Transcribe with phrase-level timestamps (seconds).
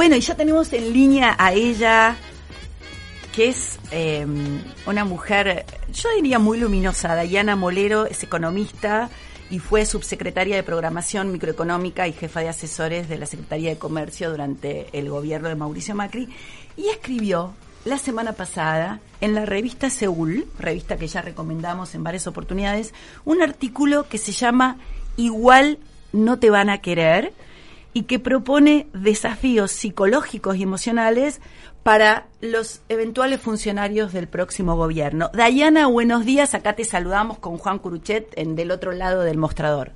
[0.00, 2.16] Bueno, y ya tenemos en línea a ella,
[3.34, 4.26] que es eh,
[4.86, 7.20] una mujer, yo diría muy luminosa.
[7.20, 9.10] Diana Molero es economista
[9.50, 14.30] y fue subsecretaria de Programación Microeconómica y jefa de asesores de la Secretaría de Comercio
[14.30, 16.30] durante el gobierno de Mauricio Macri.
[16.78, 17.52] Y escribió
[17.84, 22.94] la semana pasada en la revista Seúl, revista que ya recomendamos en varias oportunidades,
[23.26, 24.78] un artículo que se llama
[25.18, 25.78] Igual
[26.14, 27.34] no te van a querer
[27.92, 31.40] y que propone desafíos psicológicos y emocionales
[31.82, 35.30] para los eventuales funcionarios del próximo gobierno.
[35.32, 36.54] Dayana, buenos días.
[36.54, 39.92] Acá te saludamos con Juan Curuchet en del otro lado del mostrador.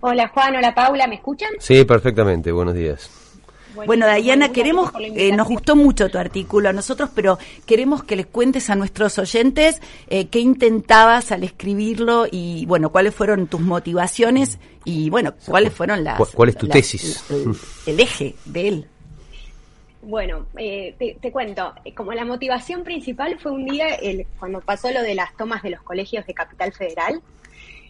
[0.00, 1.50] Hola Juan, hola Paula, ¿me escuchan?
[1.58, 2.50] Sí, perfectamente.
[2.50, 3.21] Buenos días.
[3.74, 8.26] Bueno, Dayana, queremos, eh, nos gustó mucho tu artículo a nosotros, pero queremos que les
[8.26, 14.58] cuentes a nuestros oyentes eh, qué intentabas al escribirlo y, bueno, cuáles fueron tus motivaciones
[14.84, 16.18] y, bueno, cuáles fueron las...
[16.34, 17.24] ¿Cuál es tu tesis?
[17.86, 18.86] El, eje de él.
[20.02, 25.02] Bueno, eh, te, cuento, como la motivación principal fue un día el, cuando pasó lo
[25.02, 27.22] de las tomas de los colegios de Capital Federal.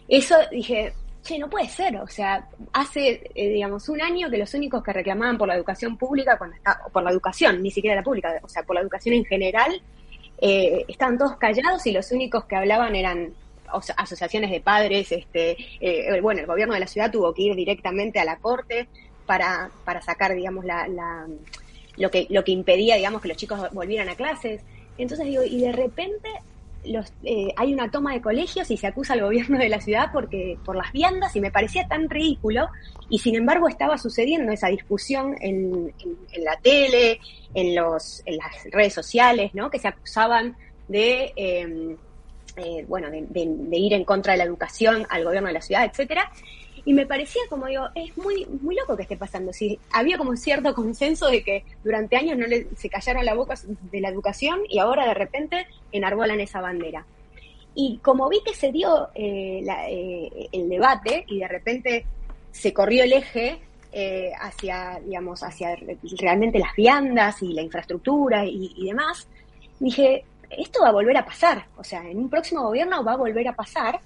[0.08, 0.92] Eso dije,
[1.22, 4.92] che, no puede ser, o sea, hace, eh, digamos, un año que los únicos que
[4.92, 8.48] reclamaban por la educación pública, cuando está, por la educación, ni siquiera la pública, o
[8.48, 9.80] sea, por la educación en general,
[10.40, 13.32] eh, estaban todos callados y los únicos que hablaban eran
[13.96, 18.18] asociaciones de padres, este, eh, bueno, el gobierno de la ciudad tuvo que ir directamente
[18.18, 18.88] a la corte
[19.24, 21.26] para, para sacar, digamos, la, la,
[21.96, 24.62] lo que, lo que impedía, digamos, que los chicos volvieran a clases.
[24.98, 26.28] Entonces digo, y de repente
[26.84, 30.10] los, eh, hay una toma de colegios y se acusa al gobierno de la ciudad
[30.12, 32.68] porque por las viandas y me parecía tan ridículo
[33.08, 35.92] y sin embargo estaba sucediendo esa discusión en,
[36.38, 37.20] la tele,
[37.54, 39.70] en, los, en las redes sociales, ¿no?
[39.70, 40.56] que se acusaban
[40.88, 41.96] de, em,
[42.56, 45.84] eh, bueno, de, de, ir en contra de la educación al gobierno de la ciudad,
[45.84, 46.30] etcétera.
[46.84, 49.52] Y me parecía como digo, es muy muy loco que esté pasando.
[49.52, 53.54] Si había como cierto consenso de que durante años no le, se callaron la boca
[53.90, 57.06] de la educación y ahora de repente enarbolan esa bandera.
[57.74, 62.06] Y como vi que se dio eh, eh, el debate y de repente
[62.50, 63.60] se corrió el eje
[63.92, 65.76] eh, hacia, digamos, hacia
[66.18, 69.26] realmente las viandas y la infraestructura y demás,
[69.80, 70.24] dije,
[70.56, 71.66] esto va a volver a pasar.
[71.76, 74.00] O sea, en un próximo gobierno va a volver a pasar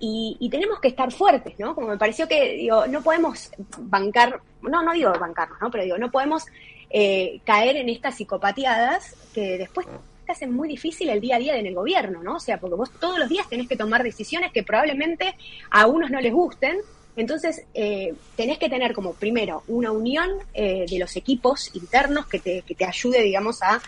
[0.00, 1.74] y, tenemos que estar fuertes, ¿no?
[1.74, 5.70] Como me pareció que, digo, no podemos bancar, no, no digo bancarnos, ¿no?
[5.70, 6.46] Pero digo, no podemos
[6.88, 9.86] eh, caer en estas psicopateadas que después
[10.26, 12.36] te hacen muy difícil el día a día en el gobierno, ¿no?
[12.36, 15.36] O sea, porque vos todos los días tenés que tomar decisiones que probablemente
[15.70, 16.78] a unos no les gusten,
[17.16, 22.38] entonces, eh, tenés que tener como primero una unión eh, de los equipos internos que
[22.38, 23.82] te, que te ayude, digamos, a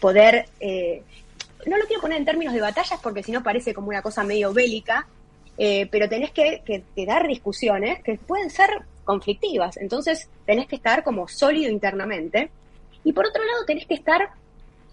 [0.00, 1.02] poder, eh,
[1.66, 4.24] no lo quiero poner en términos de batallas porque si no parece como una cosa
[4.24, 5.06] medio bélica,
[5.58, 6.62] eh, pero tenés que,
[7.06, 8.70] dar discusiones que pueden ser
[9.04, 12.50] conflictivas, entonces tenés que estar como sólido internamente.
[13.04, 14.30] Y por otro lado tenés que estar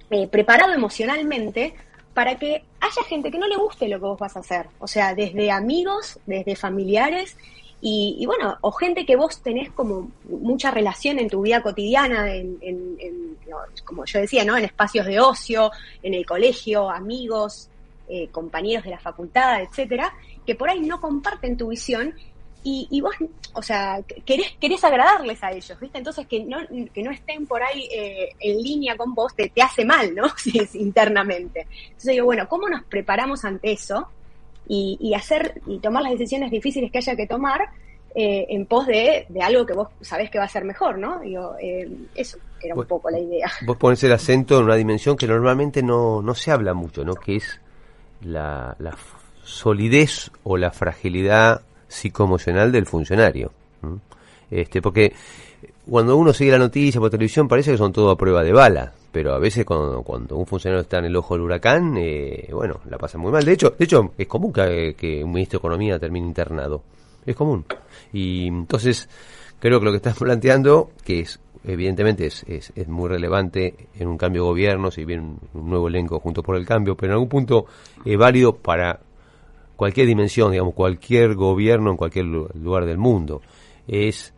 [0.09, 1.73] eh, preparado emocionalmente
[2.13, 4.88] para que haya gente que no le guste lo que vos vas a hacer, o
[4.88, 7.38] sea, desde amigos, desde familiares
[7.83, 13.38] y, bueno, o gente que vos tenés como mucha relación en tu vida cotidiana, en,
[13.83, 14.55] como yo decía, ¿no?
[14.55, 15.71] En espacios de ocio,
[16.03, 17.69] en el colegio, amigos,
[18.13, 20.13] eh, compañeros de la facultad, etcétera,
[20.45, 22.13] que por ahí no comparten tu visión
[22.63, 23.16] y, vos,
[23.53, 25.97] o sea, querés, querés agradarles a ellos, ¿viste?
[25.97, 26.57] Entonces que no,
[26.94, 30.25] que no estén por ahí eh, en línea con vos te, te hace mal, ¿no?
[30.73, 31.66] internamente.
[31.85, 34.09] Entonces digo, bueno, ¿cómo nos preparamos ante eso?
[34.67, 37.69] Y, y hacer y tomar las decisiones difíciles que haya que tomar
[38.13, 41.19] eh, en pos de, de, algo que vos sabés que va a ser mejor, ¿no?
[41.21, 43.50] Digo, eh, eso era un poco la idea.
[43.66, 47.16] Vos pones el acento en una dimensión que normalmente no, no se habla mucho, ¿no?
[47.16, 47.59] Que es
[48.23, 48.95] la, la
[49.43, 53.51] solidez o la fragilidad psicoemocional del funcionario.
[54.49, 55.13] Este, porque
[55.89, 58.93] cuando uno sigue la noticia por televisión parece que son todo a prueba de bala,
[59.11, 62.97] pero a veces cuando, un funcionario está en el ojo del huracán, eh, bueno, la
[62.97, 63.43] pasa muy mal.
[63.43, 66.81] De hecho, de hecho es común que, un ministro de Economía termine internado.
[67.25, 67.65] Es común.
[68.13, 69.09] Y entonces,
[69.59, 74.07] creo que lo que estás planteando, que es evidentemente es, es, es, muy relevante en
[74.07, 77.13] un cambio de gobierno, si bien un nuevo elenco junto por el cambio, pero en
[77.13, 77.65] algún punto
[78.03, 79.00] es válido para
[79.81, 83.41] cualquier dimensión, digamos, cualquier gobierno en cualquier lugar del mundo.
[83.88, 84.31] Es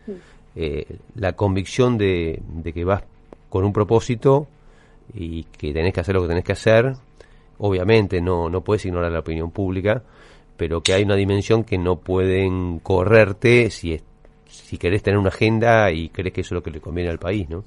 [0.56, 2.42] eh, la convicción de,
[2.74, 3.04] que vas
[3.50, 4.48] con un propósito
[5.14, 6.94] y que tenés que hacer lo que tenés que hacer.
[7.58, 10.02] Obviamente no, no puedes ignorar la opinión pública,
[10.56, 14.00] pero que hay una dimensión que no pueden correrte si,
[14.54, 17.20] si querés tener una agenda y crees que eso es lo que le conviene al
[17.20, 17.64] país, ¿no?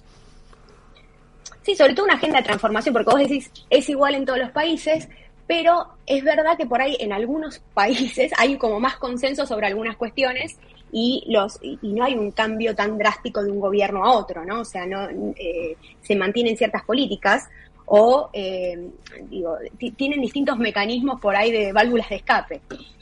[1.63, 4.51] Sí, sobre todo una agenda de transformación, porque vos decís, es igual en todos los
[4.51, 5.09] países,
[5.49, 9.97] pero es verdad que por ahí en algunos países hay como más consenso sobre algunas
[9.97, 10.59] cuestiones
[10.93, 14.61] y los y no hay un cambio tan drástico de un gobierno a otro, ¿no?
[14.61, 17.49] O sea, no eh, se mantienen ciertas políticas
[17.87, 18.89] o eh,
[19.29, 19.57] digo
[19.97, 22.61] tienen distintos mecanismos por ahí de válvulas de escape.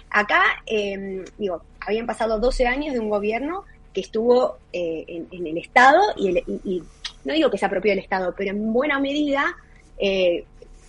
[0.09, 3.65] Acá, eh, digo, habían pasado 12 años de un gobierno
[3.95, 6.83] que estuvo en, el Estado y,
[7.25, 9.57] no digo que se apropió del Estado, pero en buena medida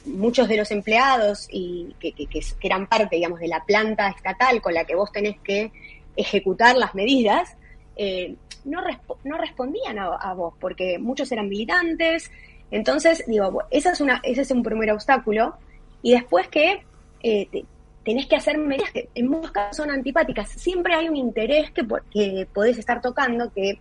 [0.05, 2.13] muchos de los empleados y que,
[2.61, 5.71] eran parte, digamos, de la planta estatal con la que vos tenés que
[6.15, 7.55] ejecutar las medidas,
[7.95, 8.81] eh, no,
[9.23, 12.31] no respondían a, vos, porque muchos eran militantes.
[12.71, 15.55] Entonces, digo, esa es una, ese es un primer obstáculo.
[16.01, 16.83] Y después que
[17.21, 17.65] eh,
[18.05, 20.49] tenés que hacer medidas que en muchos casos son antipáticas.
[20.49, 23.79] Siempre hay un interés que, que podés estar tocando que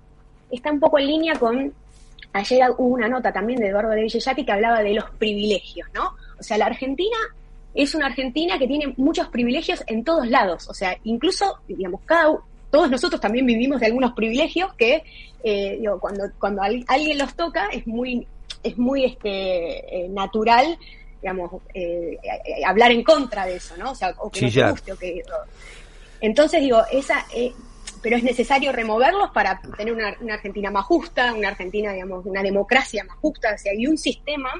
[0.51, 1.73] está un poco en línea con
[2.33, 6.15] ayer hubo una nota también de Eduardo de Villellati que hablaba de los privilegios, ¿no?
[6.39, 7.17] O sea, la Argentina
[7.75, 10.69] es una Argentina que tiene muchos privilegios en todos lados.
[10.69, 12.01] O sea, incluso, digamos,
[12.71, 15.05] todos nosotros también vivimos de algunos privilegios que,
[15.43, 18.27] eh, cuando, cuando alguien los toca es muy,
[18.63, 20.79] es muy este, eh, natural,
[21.25, 22.19] digamos, eh,
[22.67, 23.93] hablar en contra de eso, ¿no?
[23.93, 25.23] O sea, o que no te guste, o que...
[26.21, 27.25] entonces, digo, esa...
[28.03, 32.43] pero es necesario removerlos para tener una, una Argentina más justa, una Argentina, digamos, una
[32.43, 34.53] democracia más justa, o sea, y un sistema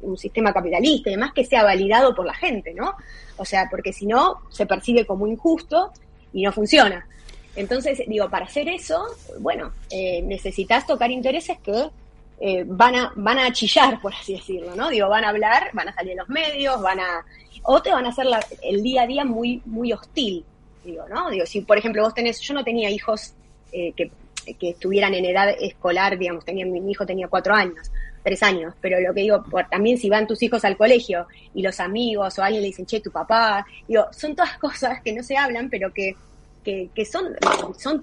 [0.00, 2.94] un sistema capitalista y demás que sea validado por la gente, ¿no?
[3.36, 5.92] O sea, porque si no, se percibe como injusto
[6.32, 7.06] y no funciona.
[7.54, 9.04] Entonces, digo, para hacer eso,
[9.40, 11.90] bueno, eh, necesitas tocar intereses que
[12.40, 14.88] eh, van, a, van a chillar, por así decirlo, ¿no?
[14.88, 17.24] Digo, van a hablar, van a salir en los medios, van a...
[17.62, 18.26] O te van a hacer
[18.62, 20.44] el día a día muy, muy hostil,
[20.84, 21.30] digo, ¿no?
[21.30, 22.40] Digo, si por ejemplo vos tenés...
[22.40, 23.34] Yo no tenía hijos
[23.72, 24.10] eh, que,
[24.54, 27.90] que estuvieran en edad escolar, digamos, tenía, mi hijo tenía cuatro años
[28.22, 31.62] tres años, pero lo que digo, por, también si van tus hijos al colegio y
[31.62, 35.22] los amigos o alguien le dicen, che, tu papá, digo, son todas cosas que no
[35.22, 36.14] se hablan, pero que,
[36.62, 37.34] que, que son,
[37.78, 38.02] son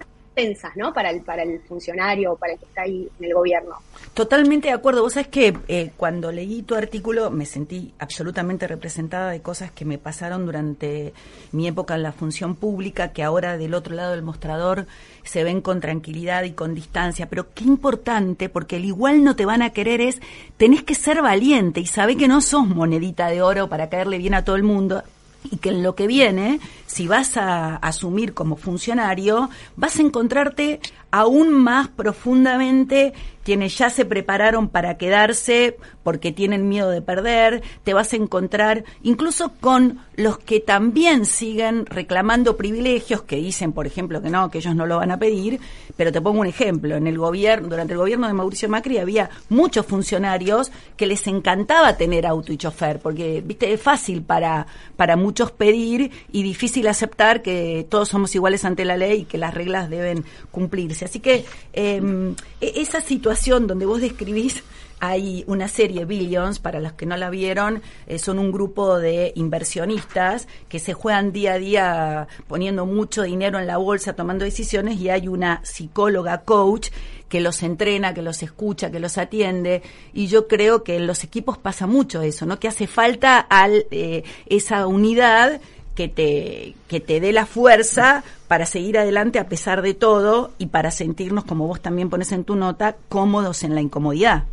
[0.76, 0.94] ¿no?
[0.94, 3.76] Para el, para el funcionario o para el que está ahí en el gobierno.
[4.14, 5.02] Totalmente de acuerdo.
[5.02, 9.86] Vos sabés que eh, cuando leí tu artículo me sentí absolutamente representada de cosas que
[9.86, 11.14] me pasaron durante
[11.52, 14.88] mi época en la función pública, que ahora del otro lado del mostrador
[15.24, 17.28] se ven con tranquilidad y con distancia.
[17.30, 20.20] Pero qué importante, porque el igual no te van a querer es,
[20.58, 24.34] tenés que ser valiente y sabés que no sos monedita de oro para caerle bien
[24.34, 25.04] a todo el mundo
[25.52, 30.80] y que en lo que viene, si vas a asumir como funcionario, vas a encontrarte
[31.16, 33.14] aún más profundamente
[33.46, 38.84] quienes ya se prepararon para quedarse porque tienen miedo de perder, te vas a encontrar
[39.04, 44.58] incluso con los que también siguen reclamando privilegios, que dicen, por ejemplo, que no, que
[44.58, 45.60] ellos no lo van a pedir,
[45.96, 49.30] pero te pongo un ejemplo, en el gobierno, durante el gobierno de Mauricio Macri había
[49.50, 54.66] muchos funcionarios que les encantaba tener auto y chofer, porque, viste, es fácil para,
[54.96, 59.38] para muchos pedir y difícil aceptar que todos somos iguales ante la ley y que
[59.38, 61.05] las reglas deben cumplirse.
[61.06, 64.64] Así que em, e-, esa situación donde vos describís
[65.00, 69.34] hay una serie, Billions, para los que no la vieron, eh, son un grupo de
[69.36, 75.00] inversionistas que se juegan día a día poniendo mucho dinero en la bolsa, tomando decisiones,
[75.00, 76.90] y hay una psicóloga coach
[77.30, 81.24] que los entrena, que los escucha, que los atiende, y yo creo que en los
[81.24, 82.58] equipos pasa mucho eso, ¿no?
[82.58, 85.60] Que hace falta al, eh, esa unidad
[85.96, 90.68] que te, que te dé la fuerza para seguir adelante a pesar de todo y
[90.68, 94.44] para sentirnos, como vos también pones en tu nota, cómodos en la incomodidad.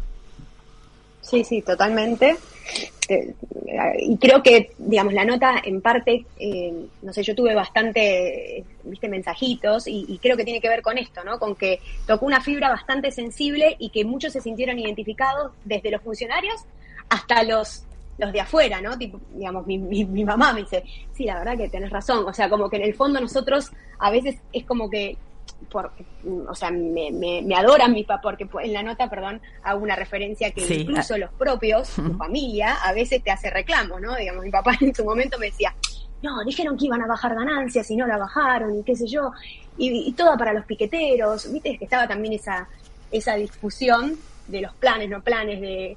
[1.21, 2.37] Sí, sí, totalmente.
[3.09, 3.35] Eh,
[4.01, 6.73] y creo que, digamos, la nota en parte, eh,
[7.03, 10.99] no sé, yo tuve bastante, viste, mensajitos y, y, creo que tiene que ver con
[10.99, 11.39] esto, ¿no?
[11.39, 16.03] Con que tocó una fibra bastante sensible y que muchos se sintieron identificados desde los
[16.03, 16.63] funcionarios
[17.09, 17.85] hasta los
[18.19, 18.97] los de afuera, ¿no?
[18.99, 22.25] Tipo, digamos, mi, mi, mamá me dice, sí, la verdad que tenés razón.
[22.27, 25.17] O sea, como que en el fondo nosotros a veces es como que,
[25.71, 25.93] por,
[26.49, 30.51] o sea, me, me, adoran mi papá, porque en la nota, perdón, hago una referencia
[30.53, 34.15] que incluso los propios, su familia, a veces te hace reclamo, ¿no?
[34.17, 35.75] Digamos, mi papá en su momento me decía,
[36.23, 39.33] no, dijeron que iban a bajar ganancias y no la bajaron y qué sé yo,
[39.77, 42.69] y, y toda para los piqueteros, viste que estaba también esa,
[43.11, 44.17] esa discusión
[44.47, 45.97] de los planes, no planes, de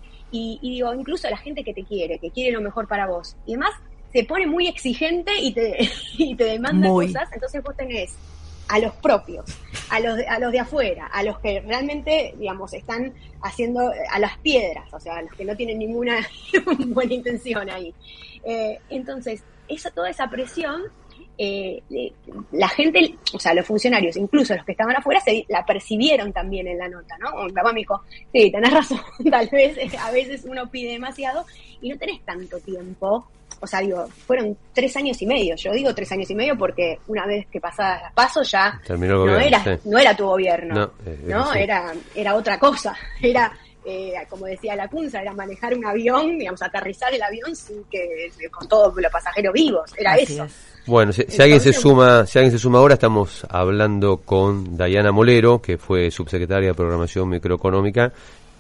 [0.62, 3.36] y, digo, incluso la gente que te quiere, que quiere lo mejor para vos.
[3.46, 3.72] Y además
[4.12, 8.13] se pone muy exigente y te, y te demanda cosas, entonces vos tenés
[8.68, 9.46] a los propios,
[9.89, 14.20] a los, de, a los de afuera, a los que realmente, digamos, están haciendo a
[14.20, 16.18] las piedras, o sea, a los que no tienen ninguna
[16.88, 17.94] buena intención ahí.
[18.44, 20.84] Eh, entonces, esa, toda esa presión
[21.38, 21.82] eh,
[22.51, 26.68] la gente, o sea, los funcionarios, incluso los que estaban afuera, se la percibieron también
[26.68, 27.46] en la nota, ¿no?
[27.46, 28.01] Mi papá me dijo,
[28.34, 29.00] sí, tenés razón,
[29.32, 31.46] tal vez a veces uno pide demasiado
[31.82, 33.27] y no tenés tanto tiempo
[33.62, 35.56] o sea, digo, fueron tres años y medio.
[35.56, 39.39] Yo digo tres años y medio porque una vez que pasadas las pasos ya no,
[39.39, 40.92] era, no era tu gobierno,
[41.25, 42.96] no, Era, era otra cosa.
[43.22, 43.51] Era,
[43.86, 48.32] eh, como decía la Cunza, era manejar un avión, digamos, aterrizar el avión sin que
[48.51, 49.92] con todos los pasajeros vivos.
[49.98, 50.48] Era eso.
[50.88, 55.62] Bueno, si, alguien se suma, si alguien se suma ahora, estamos hablando con Dayana Molero,
[55.62, 58.12] que fue subsecretaria de Programación Microeconómica,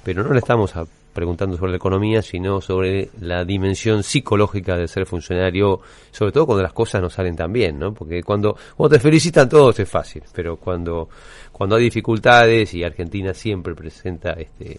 [0.03, 0.73] pero no le estamos
[1.15, 5.79] preguntando sobre la economía, sino sobre la dimensión psicológica de ser funcionario,
[6.11, 7.93] sobre todo cuando las cosas no salen tan bien, ¿no?
[7.93, 11.07] Porque cuando, cuando te felicitan todos es fácil, pero cuando,
[11.53, 14.77] cuando hay dificultades y Argentina siempre presenta este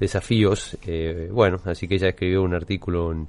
[0.00, 3.28] desafíos, eh, bueno, así que ella escribió un artículo en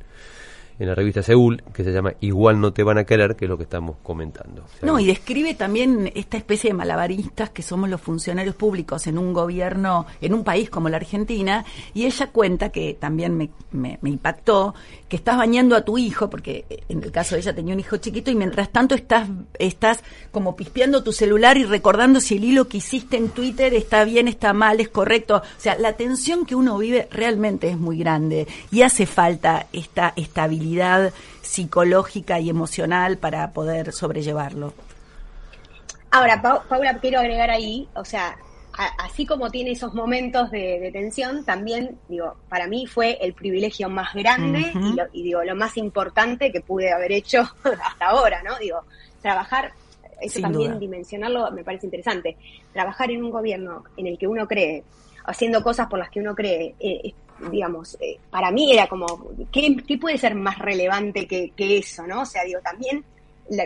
[0.80, 3.50] en la revista Seúl, que se llama Igual no te van a querer, que es
[3.50, 4.64] lo que estamos comentando.
[4.82, 9.34] no, y describe también esta especie de malabaristas que somos los funcionarios públicos en un
[9.34, 13.36] gobierno, en un país como la Argentina, y ella cuenta, que también
[13.72, 14.74] me, impactó,
[15.10, 17.98] que estás bañando a tu hijo, porque en el caso de ella tenía un hijo
[17.98, 22.70] chiquito, y mientras tanto estás, estás como pispeando tu celular y recordando si el hilo
[22.70, 25.38] que hiciste en Twitter está bien, está mal, es correcto.
[25.38, 30.14] O sea, la tensión que uno vive realmente es muy grande y hace falta esta
[30.16, 30.69] estabilidad
[31.42, 34.74] psicológica y emocional para poder sobrellevarlo.
[36.12, 38.38] Ahora, Paula, quiero agregar ahí, o sea,
[38.98, 44.14] así como tiene esos momentos de, tensión, también, digo, para mí fue el privilegio más
[44.14, 44.72] grande
[45.14, 48.58] y, digo, lo más importante que pude haber hecho hasta ahora, ¿no?
[48.58, 48.84] Digo,
[49.22, 49.74] trabajar,
[50.22, 52.38] eso también dimensionarlo me parece interesante,
[52.74, 54.84] trabajar en un gobierno en el que uno cree,
[55.26, 57.14] haciendo cosas por las que uno cree, eh,
[57.52, 62.22] digamos, eh, para mí era como, ¿qué, puede ser más relevante que, eso, no?
[62.22, 63.04] O sea, digo, también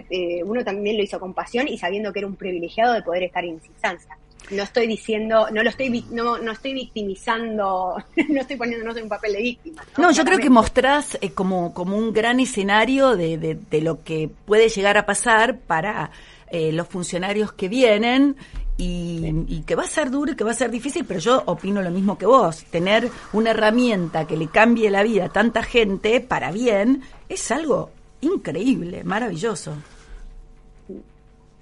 [0.10, 3.24] eh, uno también lo hizo con pasión y sabiendo que era un privilegiado de poder
[3.24, 4.18] estar en instancia.
[4.52, 7.96] No estoy diciendo, no lo estoy, no, no estoy victimizando,
[8.30, 9.86] no estoy poniéndonos en un papel de víctima.
[9.98, 14.30] No, yo creo que mostrás eh, como, como un gran escenario de, de, lo que
[14.46, 16.12] puede llegar a pasar para
[16.52, 18.36] los funcionarios que vienen
[18.78, 21.82] y, que va a ser duro y que va a ser difícil, pero yo opino
[21.82, 22.64] lo mismo que vos.
[22.66, 27.92] Tener una herramienta que le cambie la vida a tanta gente para bien es algo
[28.22, 29.74] increíble, maravilloso.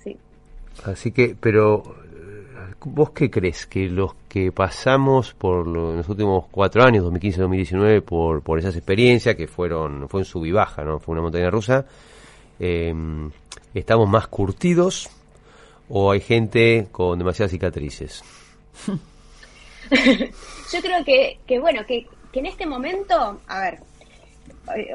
[0.04, 0.18] Sí.
[0.86, 1.96] Así que, pero
[2.86, 3.68] ¿vos qué crees?
[3.68, 9.48] Que los que pasamos por los últimos cuatro años, 2015-2019, por, por esas experiencias que
[9.48, 11.00] fueron, fue en sub y baja, ¿no?
[11.00, 11.86] Fue una montaña rusa,
[12.60, 12.94] eh,
[13.74, 15.10] estamos más curtidos
[15.94, 18.24] o hay gente con demasiadas cicatrices?
[19.92, 23.80] Yo creo que, que bueno, que, en este momento, a ver,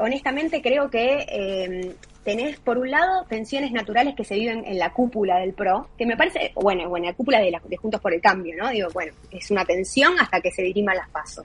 [0.01, 4.95] honestamente creo que eh, tenés por un lado tensiones naturales que se viven en la
[4.95, 8.15] cúpula del PRO, que me parece, bueno, bueno, la cúpula de, la, de Juntos por
[8.15, 8.71] el Cambio, ¿no?
[8.71, 11.45] Digo, bueno, es una tensión hasta que se dirima las pasos.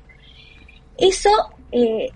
[0.98, 1.30] Eso
[1.74, 2.10] eh,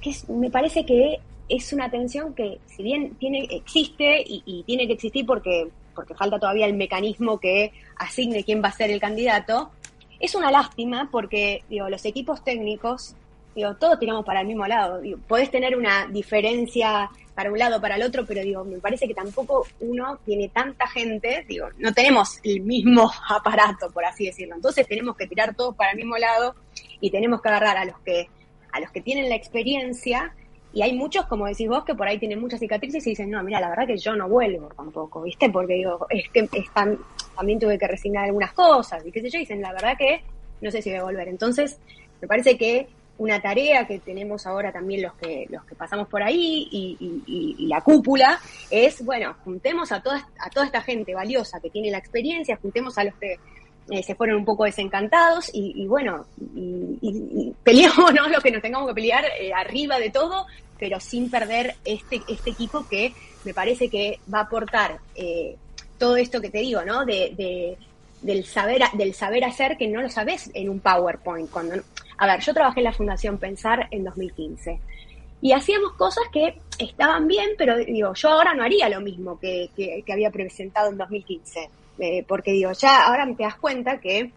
[0.00, 1.18] que me parece que
[1.48, 6.38] es una tensión que si bien tiene existe y tiene que existir porque porque falta
[6.38, 9.72] todavía el mecanismo que asigne quién va a ser el candidato,
[10.20, 13.16] es una lástima porque digo, los equipos técnicos,
[13.52, 15.00] digo, todos tiramos para el mismo lado.
[15.00, 19.08] Digo, podés tener una diferencia para un lado, para el otro, pero digo, me parece
[19.08, 24.54] que tampoco uno tiene tanta gente, digo, no tenemos el mismo aparato, por así decirlo.
[24.54, 26.54] Entonces tenemos que tirar todos para el mismo lado
[27.00, 28.28] y tenemos que agarrar a los que,
[28.70, 30.32] a los que tienen la experiencia
[30.72, 33.42] y hay muchos, como decís vos, que por ahí tienen muchas cicatrices y dicen, no,
[33.42, 35.48] mira, la verdad que yo no vuelvo tampoco, ¿viste?
[35.50, 36.48] Porque digo, es que
[37.34, 40.22] también tuve que resignar algunas cosas, y qué sé yo, dicen, la verdad que
[40.60, 41.28] no sé si voy a volver.
[41.28, 41.78] Entonces,
[42.20, 46.22] me parece que una tarea que tenemos ahora también los que los que pasamos por
[46.22, 46.96] ahí y,
[47.26, 48.38] y, la cúpula
[48.70, 52.96] es bueno juntemos a toda a toda esta gente valiosa que tiene la experiencia juntemos
[52.96, 53.36] a los que
[53.90, 58.28] eh, se fueron un poco desencantados y, bueno, y, peleamos ¿no?
[58.28, 60.46] lo que nos tengamos que pelear eh, arriba de todo,
[60.78, 63.14] pero sin perder este, este equipo que
[63.44, 65.56] me parece que va a aportar eh,
[65.96, 67.04] todo esto que te digo, ¿no?
[67.06, 67.76] De,
[68.20, 71.50] del, saber, del saber hacer que no lo sabes en un PowerPoint.
[71.50, 71.76] Cuando,
[72.18, 74.80] a ver, yo trabajé en la Fundación Pensar en 2015
[75.40, 79.70] y hacíamos cosas que estaban bien, pero digo, yo ahora no haría lo mismo que,
[79.74, 81.70] que había presentado en 2015.
[81.98, 84.30] Eh, porque digo, ya ahora te das cuenta que,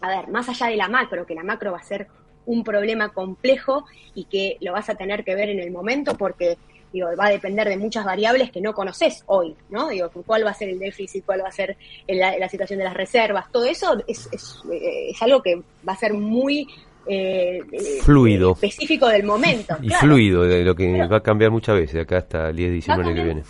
[0.00, 2.06] a ver, más allá de la macro, que la macro va a ser
[2.46, 3.84] un problema complejo
[4.14, 6.56] y que lo vas a tener que ver en el momento porque
[6.92, 9.88] digo, va a depender de muchas variables que no conoces hoy, ¿no?
[9.88, 12.94] Digo, cuál va a ser el déficit, cuál va a ser la, situación de las
[12.94, 16.68] reservas, todo eso es, es, eh, es, algo que va a ser muy
[17.06, 17.60] eh,
[18.02, 19.76] fluido específico del momento.
[19.82, 22.74] Y fluido, de lo que va a cambiar muchas veces, acá hasta el 10 de
[22.74, 23.42] diciembre que viene.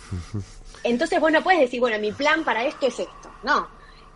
[0.83, 3.29] Entonces vos no puedes decir, bueno, mi plan para esto es esto.
[3.45, 3.67] No.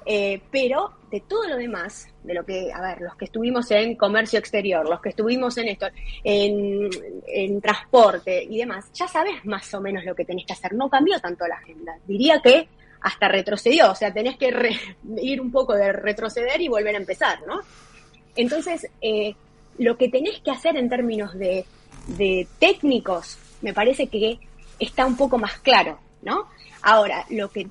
[0.06, 3.96] Eh, pero de todo lo demás, de lo que, a ver, los que estuvimos en
[3.96, 5.88] comercio exterior, los que estuvimos en esto,
[6.24, 10.74] en, transporte y demás, ya sabes más o menos lo que tenés que hacer.
[10.74, 11.96] No cambió tanto la agenda.
[12.08, 12.68] Diría que
[13.02, 14.50] hasta retrocedió, o sea, tenés que
[15.22, 17.60] ir un poco de retroceder y volver a empezar, ¿no?
[18.36, 19.36] Entonces, eh,
[19.78, 21.66] lo que tenés que hacer en términos de,
[22.08, 24.40] de técnicos, me parece que
[24.80, 26.48] está un poco más claro, ¿no?
[26.82, 27.68] Ahora, lo que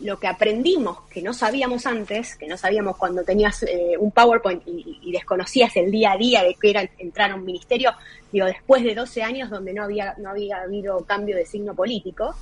[0.00, 4.62] lo que aprendimos que no sabíamos antes, que no sabíamos cuando tenías eh, un PowerPoint
[4.66, 7.92] y, desconocías el día a día de que era entrar a un ministerio,
[8.30, 12.34] digo, después de 12 años donde no había, no había habido cambio de signo político,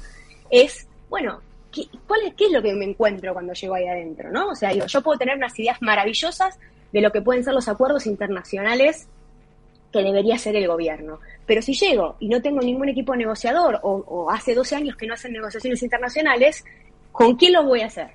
[0.50, 1.40] es, bueno,
[1.72, 4.30] ¿qué, cuál es, ¿qué es lo que me encuentro cuando llego ahí adentro?
[4.30, 4.48] ¿no?
[4.48, 6.58] O sea, digo, yo puedo tener unas ideas maravillosas
[6.92, 9.06] de lo que pueden ser los acuerdos internacionales
[9.92, 11.20] que debería ser el gobierno.
[11.46, 15.06] Pero si llego y no tengo ningún equipo negociador o, o hace 12 años que
[15.06, 16.64] no hacen negociaciones internacionales,
[17.16, 18.10] ¿Con quién lo voy a hacer?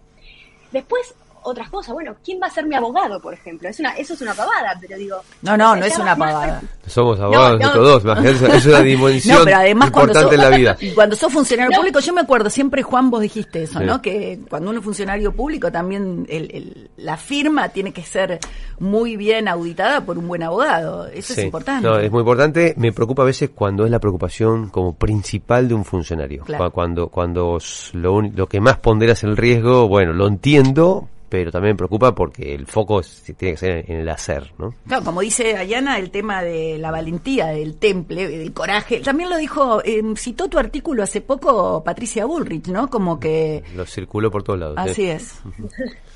[0.71, 1.93] Después, otras cosas.
[1.93, 3.69] Bueno, ¿quién va a ser mi abogado, por ejemplo?
[3.69, 5.17] Es una, eso es una pavada, pero digo.
[5.41, 6.61] No, no, no es una pavada.
[6.87, 10.77] Somos abogados no, todos, es una dimensión no, pero además importante en la vida.
[10.95, 14.01] Cuando sos funcionario público, yo me acuerdo, siempre Juan, vos dijiste eso, ¿no?
[14.01, 18.39] Que cuando uno es funcionario público, también el, la firma tiene que ser
[18.79, 21.07] muy bien auditada por un buen abogado.
[21.07, 21.87] Eso es importante.
[21.87, 22.73] No, es muy importante.
[22.77, 26.43] Me preocupa a veces cuando es la preocupación como principal de un funcionario.
[26.73, 27.57] Cuando, cuando
[27.93, 32.13] lo, lo que más pondera es el riesgo, bueno, lo entiendo, pero también me preocupa
[32.13, 33.01] porque el foco
[33.37, 34.75] tiene que ser en el hacer, ¿no?
[34.85, 39.37] Claro, como dice Ayana, el tema de la valentía, del temple, del coraje, también lo
[39.37, 42.89] dijo, eh, citó tu artículo hace poco Patricia Bullrich, ¿no?
[42.89, 43.63] Como que...
[43.73, 44.75] Lo circuló por todos lados.
[44.77, 45.41] Así es.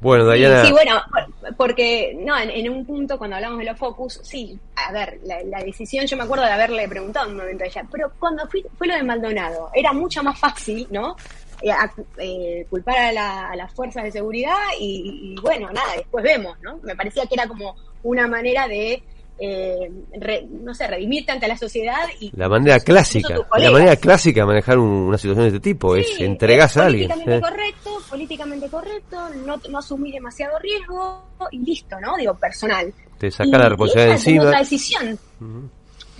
[0.00, 0.64] Bueno, Dayana.
[0.64, 1.00] Sí, bueno,
[1.56, 6.06] porque no, en, un punto cuando hablamos de los focus, sí, a ver, la, decisión,
[6.06, 8.88] yo me acuerdo de haberle preguntado en un momento a ella, pero cuando fui, fue
[8.88, 11.14] lo de Maldonado, era mucho más fácil, ¿no?
[11.62, 11.72] Eh,
[12.18, 16.78] eh, culpar a, las fuerzas de seguridad y, bueno, nada, después vemos, ¿no?
[16.82, 19.00] Me parecía que era como una manera de,
[19.38, 19.90] eh,
[20.50, 22.32] no sé, redimirte ante la sociedad y...
[22.36, 26.76] La manera clásica, la manera clásica de manejar una situación de este tipo es entregas
[26.76, 27.08] a alguien.
[27.08, 32.16] Políticamente correcto, políticamente correcto, no, no asumir demasiado riesgo y listo, ¿no?
[32.16, 32.92] Digo, personal.
[33.18, 34.44] Te saca la responsabilidad encima.
[34.46, 35.18] Otra decisión.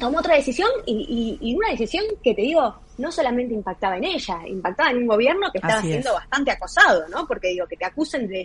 [0.03, 4.41] Tomó otra decisión y, y una decisión que te digo, no solamente impactaba en ella,
[4.49, 7.25] impactaba en un gobierno que estaba siendo bastante acosado, ¿no?
[7.25, 8.45] Porque digo, que te acusen de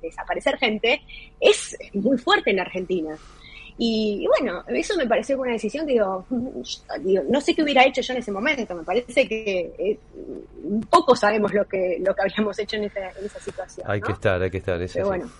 [0.00, 1.02] desaparecer gente
[1.38, 3.18] es muy fuerte en Argentina.
[3.80, 6.24] Y, bueno, eso me pareció una decisión que digo,
[7.28, 9.98] no sé qué hubiera hecho yo en ese momento, me parece que eh,
[10.90, 13.86] poco sabemos lo que lo que habríamos hecho en esa, situación.
[13.88, 15.30] Hay que estar, hay que estar, es, así, bueno.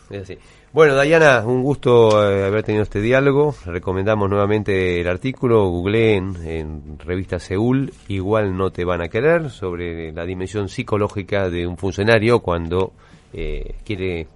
[0.73, 3.55] Bueno, Dayana, un gusto eh, haber tenido este diálogo.
[3.65, 10.13] Recomendamos nuevamente el artículo, googleen en revista Seúl, igual no te van a querer, sobre
[10.13, 12.93] la dimensión psicológica de un funcionario cuando
[13.33, 14.29] eh, quiere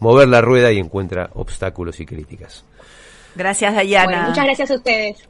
[0.00, 2.64] mover la rueda y encuentra obstáculos y críticas.
[3.34, 4.28] Gracias, Dayana.
[4.28, 5.18] muchas gracias a ustedes.